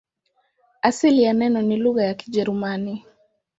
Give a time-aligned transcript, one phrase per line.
[0.81, 3.05] Asili ya neno ni lugha ya Kijerumani.